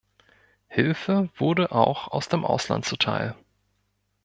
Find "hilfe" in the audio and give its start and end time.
0.67-1.29